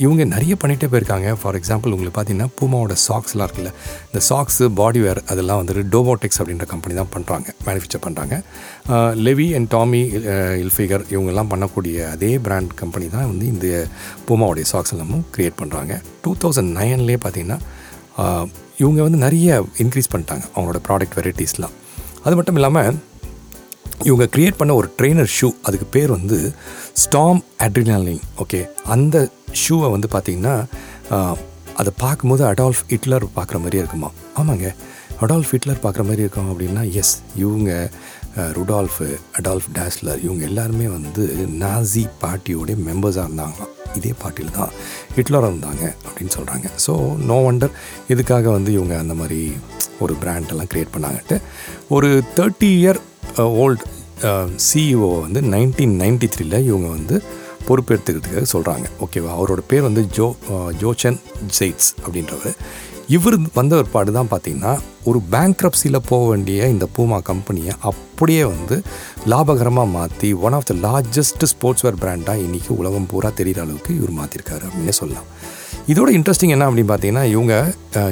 இவங்க 0.03 0.23
நிறைய 0.33 0.53
பண்ணிகிட்டே 0.61 0.87
போயிருக்காங்க. 0.91 1.29
ஃபார் 1.39 1.57
எக்ஸாம்பிள் 1.59 1.93
உங்களுக்கு 1.95 2.17
பார்த்தீங்கன்னா 2.17 2.51
பூமாவோட 2.59 2.95
சாக்ஸ்லாம் 3.05 3.47
இருக்குல்ல 3.47 3.71
இந்த 4.09 4.19
சாக்ஸு 4.29 4.65
பாடி 4.79 5.01
வேர் 5.05 5.21
அதெல்லாம் 5.31 5.59
வந்துட்டு 5.61 5.83
டோபோடெக்ஸ் 5.95 6.39
அப்படின்ற 6.41 6.67
கம்பெனி 6.73 6.95
தான் 6.99 7.11
பண்ணுறாங்க 7.15 7.47
மேனுஃபேக்சர் 7.65 8.03
பண்ணுறாங்க 8.05 8.37
லெவி 9.27 9.47
அண்ட் 9.59 9.69
டாமி 9.75 10.01
இல்ஃபிகர் 10.63 11.05
இவங்கெல்லாம் 11.13 11.51
பண்ணக்கூடிய 11.53 12.07
அதே 12.13 12.31
பிராண்ட் 12.47 12.73
கம்பெனி 12.83 13.09
தான் 13.17 13.29
வந்து 13.33 13.47
இந்த 13.55 13.67
பூமாவுடைய 14.29 14.67
சாக்ஸ் 14.73 14.95
எல்லாமும் 14.97 15.25
க்ரியேட் 15.35 15.59
பண்ணுறாங்க 15.61 15.95
டூ 16.25 16.33
தௌசண்ட் 16.43 16.73
நைன்லேயே 16.79 17.21
பார்த்தீங்கன்னா 17.25 17.59
இவங்க 18.79 19.01
வந்து 19.01 19.17
நிறைய 19.17 19.49
இன்க்ரீஸ் 19.77 20.11
பண்ணிட்டாங்க 20.11 20.45
அவங்களோட 20.55 20.79
ப்ராடக்ட் 20.87 21.15
வெரைட்டிஸ்லாம் 21.15 21.75
அது 22.23 22.35
மட்டும் 22.35 22.55
இல்லாமல் 22.55 22.97
இவங்க 24.03 24.25
க்ரியேட் 24.25 24.57
பண்ண 24.57 24.73
ஒரு 24.73 24.87
ட்ரெய்னர் 24.97 25.31
ஷூ 25.37 25.47
அதுக்கு 25.63 25.87
பேர் 25.91 26.11
வந்து 26.11 26.37
ஸ்டாம் 26.93 27.41
அட்ரினாலின் 27.59 28.21
ஓகே 28.37 28.59
அந்த 28.87 29.17
ஷூவை 29.63 29.89
வந்து 29.91 30.09
பார்த்திங்கன்னா 30.11 30.55
அதை 31.75 31.91
பார்க்கும்போது 31.97 32.43
அடால்ஃப் 32.45 32.83
ஹிட்லர் 32.87 33.25
பார்க்குற 33.35 33.57
மாதிரியே 33.59 33.83
இருக்குமா 33.83 34.09
ஆமாங்க. 34.35 34.69
அடால்ஃப் 35.21 35.51
ஹிட்லர் 35.51 35.83
பார்க்குற 35.83 36.03
மாதிரி 36.03 36.21
இருக்கும் 36.21 36.49
அப்படின்னா 36.51 36.91
எஸ் 36.93 37.13
இவங்க 37.35 37.71
ருடால்ஃபு 38.53 39.07
அடால்ஃப் 39.37 39.67
டேஸ்லர் 39.73 40.19
இவங்க 40.23 40.43
எல்லாருமே 40.43 40.87
வந்து 40.87 41.23
நாசி 41.59 42.07
பார்ட்டியோடைய 42.23 42.77
மெம்பர்ஸாக 42.85 43.27
இருந்தாங்களாம் 43.27 43.73
இதே 43.95 44.13
பார்ட்டியில் 44.23 44.51
தான் 44.51 44.71
ஹிட்லர் 45.15 45.47
இருந்தாங்க 45.49 45.83
அப்படின்னு 46.07 46.33
சொல்கிறாங்க 46.35 46.67
ஸோ 46.85 46.93
நோ 47.25 47.37
வண்டர் 47.47 47.73
இதுக்காக 48.09 48.51
வந்து 48.51 48.71
இவங்க 48.71 48.97
அந்த 48.97 49.13
மாதிரி 49.13 49.39
ஒரு 49.99 50.13
பிராண்டெல்லாம் 50.23 50.69
க்ரியேட் 50.73 50.93
பண்ணாங்கட்டு 50.93 51.37
ஒரு 51.87 52.09
தேர்ட்டி 52.35 52.69
இயர் 52.79 52.99
ஓல்டு 53.61 53.85
சிஇஓ 54.65 55.21
வந்து 55.21 55.41
நைன்டீன் 55.49 55.95
நைன்டி 56.01 56.27
த்ரீல 56.27 56.59
இவங்க 56.61 56.87
வந்து 56.87 57.15
பொறுப்பேற்றுக்கிறதுக்காக 57.67 58.47
சொல்கிறாங்க 58.53 58.85
ஓகேவா 58.99 59.31
அவரோட 59.35 59.61
பேர் 59.67 59.81
வந்து 59.81 60.07
ஜோ 60.09 60.27
ஜோச்சன் 60.81 61.19
ஜெய்ட்ஸ் 61.59 61.89
அப்படின்றவர். 62.05 62.55
இவர் 63.07 63.37
வந்த 63.53 63.75
ஒரு 63.75 63.87
பாடு 63.87 64.11
தான் 64.11 64.29
பார்த்தீங்கன்னா 64.31 64.73
ஒரு 65.09 65.19
பேங்க்ரப்சியில் 65.33 66.05
போக 66.09 66.23
வேண்டிய 66.29 66.67
இந்த 66.73 66.85
பூமா 66.97 67.17
கம்பெனியை 67.29 67.73
அப்படியே 67.89 68.43
வந்து 68.53 68.75
லாபகரமாக 69.31 69.93
மாற்றி 69.97 70.29
one 70.47 70.55
of 70.57 70.67
the 70.69 70.75
largest 70.85 71.45
sportswear 71.85 72.01
பிராண்டாக 72.01 72.43
இன்றைக்கி 72.45 72.71
உலகம் 72.81 73.07
பூரா 73.11 73.31
தெரிகிற 73.39 73.63
அளவுக்கு 73.65 73.93
இவர் 73.99 74.17
மாற்றிருக்காரு 74.19 74.65
அப்படின்னே 74.69 74.95
சொல்லலாம். 75.01 75.29
இதோட 75.91 76.09
இன்ட்ரெஸ்டிங் 76.17 76.51
என்ன 76.55 76.65
அப்படின்னு 76.71 76.91
பார்த்தீங்கன்னா 76.91 77.23
இவங்க 77.33 77.53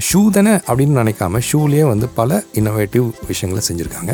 ஷூ 0.08 0.20
தானே 0.36 0.54
அப்படின்னு 0.70 0.96
நினைக்காம 1.00 1.42
ஷூலேயே 1.50 1.84
வந்து 1.88 2.08
பல 2.20 2.38
இன்னோவேட்டிவ் 2.60 3.08
விஷயங்களை 3.28 3.62
செஞ்சுருக்காங்க. 3.68 4.14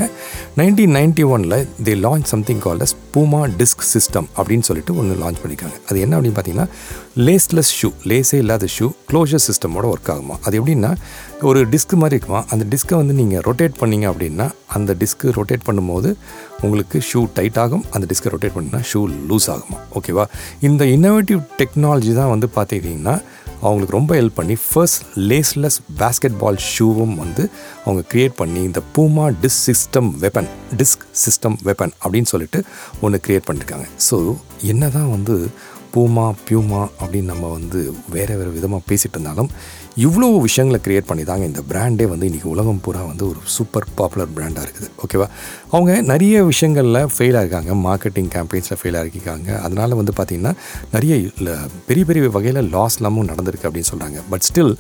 நைன்டீன் 0.58 0.94
நைன்டி 0.98 1.24
ஒனில் 1.36 1.68
the 1.84 1.94
launch 2.06 2.32
something 2.34 2.60
call 2.60 2.82
as 2.86 2.96
Puma 3.14 3.42
disk 3.60 3.86
system 3.94 4.28
அப்படின்னு 4.38 4.66
சொல்லிட்டு 4.70 4.98
ஒன்று 4.98 5.16
லான்ச் 5.24 5.42
பண்ணியிருக்காங்க 5.44 5.78
அது 5.90 6.00
என்ன 6.00 6.20
அப்படின்னு 6.20 6.38
பார்த்தீங்கன்னா 6.40 6.68
லேஸ்லெஸ் 7.28 7.74
ஷூ 7.80 7.90
லேஸே 8.12 8.40
இல்லாத 8.44 8.68
ஷூ 8.78 8.90
க்ளோஷர் 9.12 9.46
சிஸ்டமோட 9.48 9.86
ஒர்க் 9.94 10.12
ஆகுமா? 10.16 10.36
அது 10.44 10.62
எப்படின்னா 10.62 10.92
ஒரு 11.42 11.62
டிஸ்க் 11.68 11.96
மாதிரி 12.02 12.16
இருக்குமா? 12.20 12.42
அந்த 12.50 12.66
டிஸ்க்கை 12.74 12.96
வந்து 12.96 13.14
நீங்கள் 13.14 13.44
ரொட்டேட் 13.48 13.80
பண்ணீங்க 13.80 14.06
அப்படின்னா 14.12 14.48
அந்த 14.78 14.92
டிஸ்க்கு 15.02 15.34
ரொட்டேட் 15.40 15.66
பண்ணும்போது 15.66 16.10
உங்களுக்கு 16.64 16.98
ஷூ 17.10 17.20
டைட் 17.34 17.60
ஆகும் 17.60 17.86
அந்த 17.92 18.06
டிஸ்கை 18.10 18.32
ரொட்டேட் 18.34 18.56
பண்ணினா 18.56 18.82
ஷூ 18.90 19.00
லூஸ் 19.30 19.48
ஆகுமா? 19.50 19.78
ஓகேவா 19.94 20.26
இந்த 20.62 20.84
இன்னோவேட்டிவ் 20.94 21.42
டெக்னாலஜி 21.60 22.14
தான் 22.14 22.30
வந்து 22.30 22.48
பார்த்துக்கிட்டிங்கன்னா 22.56 23.16
அவங்களுக்கு 23.62 23.96
ரொம்ப 23.96 24.12
ஹெல்ப் 24.16 24.38
பண்ணி 24.38 24.56
ஃபர்ஸ்ட் 24.64 25.04
லேஸ்லெஸ் 25.30 25.78
பேஸ்கெட் 26.00 26.40
பால் 26.40 26.58
ஷூவும் 26.70 27.16
வந்து 27.16 27.44
அவங்க 27.86 28.02
க்ரியேட் 28.12 28.36
பண்ணி 28.36 28.62
இந்த 28.62 28.82
Puma 28.96 29.26
disk 29.42 29.64
system 29.68 30.10
weapon 30.22 30.50
disk 30.78 31.06
system 31.24 31.58
weapon 31.64 31.94
அப்படின்னு 32.04 32.32
சொல்லிட்டு 32.32 32.62
ஒன்று 33.02 33.24
க்ரியேட் 33.28 33.48
பண்ணியிருக்காங்க 33.48 33.88
ஸோ 34.10 34.18
என்ன 34.66 34.90
தான் 34.90 35.10
வந்து 35.10 35.36
பூமா 35.94 36.26
பியூமா 36.46 36.82
அப்படின்னு 37.00 37.32
நம்ம 37.32 37.50
வந்து 37.50 37.80
வேறு 38.10 38.38
வேறு 38.38 38.52
விதமாக 38.52 38.84
பேசிகிட்டு 38.88 39.18
இருந்தாலும் 39.18 39.50
இவ்வளோ 39.98 40.42
விஷயங்களை 40.42 40.80
க்ரியேட் 40.84 41.06
பண்ணி 41.06 41.24
தாங்க 41.24 41.46
இந்த 41.46 41.62
பிராண்டே 41.70 42.06
வந்து 42.08 42.28
இன்றைக்கி 42.30 42.44
உலகம் 42.44 42.80
பூரா 42.82 43.02
வந்து 43.02 43.28
ஒரு 43.28 43.40
சூப்பர் 43.46 43.88
பாப்புலர் 43.96 44.28
பிராண்டாக 44.36 44.66
இருக்குது. 44.66 44.90
ஓகேவா 45.04 45.28
அவங்க 45.72 46.02
நிறைய 46.02 46.44
விஷயங்களில் 46.44 47.06
ஃபெயில் 47.06 47.38
ஆகிருக்காங்க 47.40 47.74
மார்க்கெட்டிங் 47.84 48.30
கேம்பெயின்ஸில் 48.36 48.80
ஃபெயில் 48.82 48.98
ஆகிருக்காங்க 48.98 49.60
அதனால் 49.62 49.94
வந்து 49.94 50.14
பார்த்திங்கன்னா 50.18 50.54
நிறைய 50.92 51.30
பெரிய 51.88 52.06
பெரிய 52.06 52.30
வகையில் 52.30 52.70
லாஸ்லாமும் 52.72 53.26
நடந்திருக்கு 53.26 53.70
அப்படின்னு 53.70 53.92
சொல்கிறாங்க 53.94 54.22
பட் 54.30 54.42
ஸ்டில் 54.42 54.78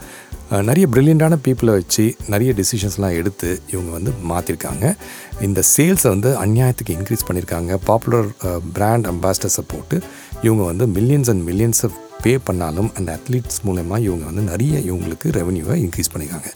நிறைய 0.50 0.88
ப்ரில்லியண்டான 0.88 1.38
பீப்புளை 1.46 1.74
வச்சு 1.74 2.16
நிறைய 2.28 2.54
டிசிஷன்ஸ்லாம் 2.54 3.12
எடுத்து 3.12 3.62
இவங்க 3.72 3.92
வந்து 3.92 4.12
மாற்றிருக்காங்க 4.30 4.96
இந்த 5.42 5.62
சேல்ஸை 5.78 6.10
வந்து 6.10 6.38
அநியாயத்துக்கு 6.38 6.90
இன்க்ரீஸ் 6.90 7.28
பண்ணியிருக்காங்க 7.28 7.78
பாப்புலர் 7.86 8.28
பிராண்ட் 8.74 9.08
அம்பாஸ்டர்ஸை 9.08 9.62
போட்டு 9.68 10.02
இவங்க 10.42 10.64
வந்து 10.64 10.88
மில்லியன்ஸ் 10.88 11.30
அண்ட் 11.30 11.50
மில்லியன்ஸை 11.50 11.90
பே 12.24 12.38
பண்ணாலும் 12.38 12.92
அந்த 12.98 13.18
அத்லீட்ஸ் 13.18 13.60
மூலமா 13.66 13.98
இவங்க 14.00 14.26
வந்து 14.26 14.42
நிறைய 14.42 14.80
இவங்களுக்கு 14.80 15.30
ரெவன்யூவை 15.32 15.76
இன்க்ரீஸ் 15.84 16.12
பண்ணியிருக்காங்க 16.12 16.52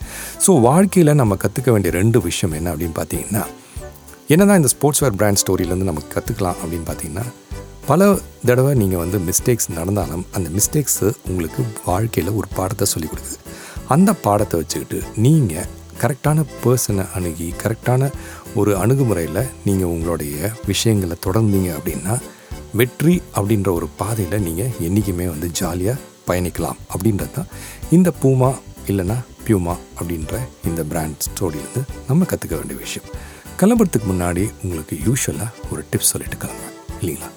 ஸோ 0.45 0.61
வாழ்க்கையில் 0.61 1.13
நம்ம 1.15 1.35
கற்றுக்க 1.35 1.71
வேண்டிய 1.71 1.91
ரெண்டு 1.91 2.21
விஷயம் 2.21 2.53
என்ன 2.53 2.71
அப்படின்னு 2.71 2.93
பார்த்தீங்கன்னா 2.93 3.43
என்ன 4.29 4.45
தான் 4.45 4.55
இந்த 4.55 4.67
ஸ்போர்ட்ஸ் 4.67 5.03
வேர் 5.03 5.15
பிராண்ட் 5.15 5.41
ஸ்டோரியிலேருந்து 5.41 5.85
நமக்கு 5.85 6.13
கற்றுக்கலாம் 6.15 6.57
அப்படின்னு 6.63 6.85
பார்த்தீங்கன்னா 6.85 7.25
பல 7.85 8.05
தடவை 8.45 8.73
நீங்கள் 8.73 8.99
வந்து 8.99 9.19
மிஸ்டேக்ஸ் 9.19 9.69
நடந்தாலும் 9.71 10.25
அந்த 10.33 10.49
மிஸ்டேக்ஸு 10.49 11.09
உங்களுக்கு 11.27 11.61
வாழ்க்கையில் 11.85 12.33
ஒரு 12.33 12.47
பாடத்தை 12.55 12.87
சொல்லிக் 12.87 13.09
கொடுக்குது. 13.09 13.37
அந்த 13.89 14.13
பாடத்தை 14.21 14.59
வச்சுக்கிட்டு 14.59 14.99
நீங்கள் 15.17 15.67
கரெக்டான 16.01 16.45
பர்சனை 16.63 17.05
அணுகி 17.13 17.53
கரெக்டான 17.63 18.09
ஒரு 18.55 18.77
அணுகுமுறையில் 18.77 19.39
நீங்கள் 19.65 19.87
உங்களுடைய 19.87 20.35
விஷயங்களை 20.65 21.17
தொடர்ந்தீங்க 21.25 21.69
அப்படின்னா 21.77 22.15
வெற்றி 22.77 23.15
அப்படின்ற 23.37 23.69
ஒரு 23.77 23.87
பாதையில் 23.99 24.43
நீங்கள் 24.47 24.73
என்றைக்குமே 24.87 25.25
வந்து 25.33 25.47
ஜாலியாக 25.59 26.03
பயணிக்கலாம் 26.29 26.79
அப்படின்றது 26.93 27.33
தான் 27.37 27.49
இந்த 27.97 28.09
பூமா 28.21 28.49
இல்லைன்னா 28.91 29.17
பியூமா 29.45 29.75
அப்படின்ற 29.99 30.33
இந்த 30.69 30.81
பிராண்ட் 30.91 31.25
ஸ்டோரியிலேருந்து 31.27 31.81
நம்ம 32.07 32.25
கற்றுக்க 32.31 32.53
வேண்டிய 32.59 32.77
விஷயம். 32.85 33.07
கிளம்புறதுக்கு 33.59 34.07
முன்னாடி 34.11 34.43
உங்களுக்கு 34.63 34.95
யூஸ்வலாக 35.07 35.69
ஒரு 35.71 35.81
டிப்ஸ் 35.91 36.11
சொல்லிட்டு 36.13 36.37
கிளம்புறேன். 36.43 36.75
இல்லைங்களா? 37.01 37.29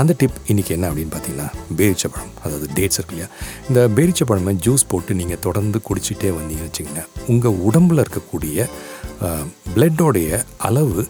அந்த 0.00 0.12
டிப் 0.20 0.38
இன்றைக்கி 0.52 0.72
என்ன 0.76 0.86
அப்படின்னு 0.90 1.12
பார்த்தீங்கன்னா 1.14 1.48
பேரிச்சப்பழம் 1.78 2.32
அதாவது 2.44 2.66
டேட்ஸ் 2.76 2.98
இருக்கு 2.98 3.14
இல்லையா? 3.16 3.28
இந்த 3.68 3.80
பேரிச்சப்பழமை 3.96 4.54
ஜூஸ் 4.66 4.84
போட்டு 4.92 5.14
நீங்கள் 5.20 5.42
தொடர்ந்து 5.46 5.80
குடிச்சிட்டே 5.88 6.30
வந்தீங்கன்னு 6.38 6.70
வச்சிங்கன்னா 6.70 7.04
உங்கள் 7.32 7.58
உடம்பில் 7.68 8.02
இருக்கக்கூடிய 8.04 8.66
பிளட்டோடைய 9.74 10.40
அளவு 10.68 11.02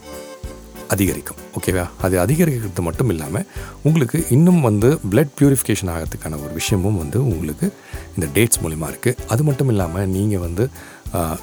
அதிகரிக்கும். 0.93 1.41
ஓகேவா 1.59 1.85
அது 2.07 2.17
அதிகரிக்கிறது 2.25 2.83
மட்டும் 2.83 3.11
இல்லாமல் 3.15 3.47
உங்களுக்கு 3.83 4.19
இன்னும் 4.37 4.61
வந்து 4.61 4.89
பிளட் 5.13 5.35
பியூரிஃபிகேஷன் 5.39 5.93
ஆகிறதுக்கான 5.95 6.41
ஒரு 6.45 6.53
விஷயமும் 6.55 6.99
வந்து 7.03 7.19
உங்களுக்கு 7.27 7.67
இந்த 8.17 8.27
டேட்ஸ் 8.37 8.63
மூலிமா 8.65 8.89
இருக்குது 8.93 9.19
அது 9.29 9.43
மட்டும் 9.43 9.71
இல்லாமல் 9.75 10.11
நீங்கள் 10.17 10.45
வந்து 10.47 10.65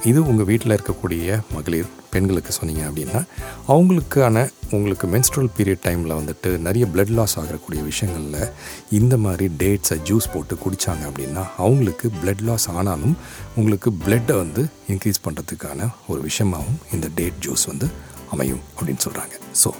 இது 0.05 0.19
உங்கள் 0.25 0.47
வீட்டில் 0.49 0.75
இருக்கக்கூடிய 0.75 1.25
மகளிர் 1.55 1.89
பெண்களுக்கு 2.13 2.51
சொன்னீங்க 2.51 2.83
அப்படின்னா 2.87 3.19
அவங்களுக்கான 3.73 4.37
உங்களுக்கு 4.71 5.05
மென்ஸ்ட்ரல் 5.07 5.49
பீரியட் 5.57 5.83
டைமில் 5.83 6.15
வந்துட்டு 6.17 6.49
நிறைய 6.57 6.85
பிளட் 6.93 7.13
லாஸ் 7.17 7.35
ஆகக்கூடிய 7.39 7.81
விஷயங்களில் 7.83 8.49
இந்த 8.91 9.17
மாதிரி 9.17 9.47
டேட்ஸை 9.61 9.97
ஜூஸ் 10.09 10.31
போட்டு 10.33 10.55
குடித்தாங்க 10.63 11.03
அப்படின்னா 11.09 11.43
அவங்களுக்கு 11.57 12.09
பிளட் 12.21 12.43
லாஸ் 12.49 12.67
ஆனாலும் 12.71 13.15
உங்களுக்கு 13.55 13.91
பிளட்டை 14.03 14.35
வந்து 14.35 14.63
இன்க்ரீஸ் 14.89 15.23
பண்ணுறதுக்கான 15.27 15.89
ஒரு 16.07 16.21
விஷயமாகவும் 16.21 16.79
இந்த 16.93 17.09
டேட் 17.15 17.39
ஜூஸ் 17.45 17.65
வந்து 17.65 17.89
அமையும் 18.31 18.63
அப்படின்னு 18.77 19.03
சொல்கிறாங்க 19.05 19.35
ஸோ 19.63 19.71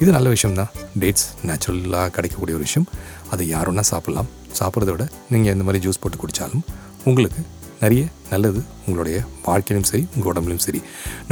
இது 0.00 0.10
நல்ல 0.12 0.28
விஷயம் 0.28 0.56
தான் 0.60 0.72
டேட்ஸ் 1.02 1.26
நேச்சுரலாக 1.48 2.08
கிடைக்கக்கூடிய 2.10 2.56
ஒரு 2.56 2.64
விஷயம். 2.68 2.88
அதை 3.32 3.44
யாருன்னா 3.54 3.84
சாப்பிட்லாம். 3.92 4.28
சாப்பிட்றத 4.58 4.90
விட 4.94 5.04
நீங்கள் 5.30 5.52
இந்த 5.52 5.64
மாதிரி 5.64 5.80
ஜூஸ் 5.86 6.00
போட்டு 6.00 6.18
குடித்தாலும் 6.22 6.64
உங்களுக்கு 7.04 7.42
நிறைய 7.80 8.02
நல்லது 8.30 8.60
உங்களுடைய 8.86 9.16
வாழ்க்கையிலும் 9.46 9.88
சரி 9.90 10.02
உங்கள் 10.14 10.30
உடம்புலையும் 10.32 10.64
சரி 10.66 10.80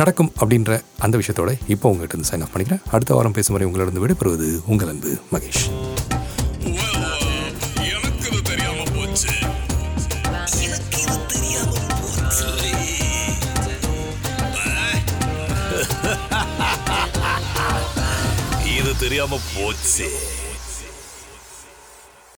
நடக்கும் 0.00 0.32
அப்படின்ற 0.40 0.80
அந்த 0.98 1.14
விஷயத்தோட 1.22 1.52
இப்போ 1.74 1.92
உங்கள்கிட்ட 1.92 2.16
இருந்து 2.16 2.32
சைன் 2.32 2.44
ஆஃப் 2.46 2.52
பண்ணிக்கிறேன். 2.54 2.84
அடுத்த 2.90 3.14
வாரம் 3.14 3.38
பேசும் 3.38 3.56
வரை 3.56 3.68
உங்களிடம் 3.70 4.04
விடைபெறுவது 4.06 4.50
உங்கள் 4.66 4.92
அன்பு 4.94 5.14
மகேஷ். 5.32 5.64
தெரியாம 18.98 19.38
போச்சு. 19.54 20.33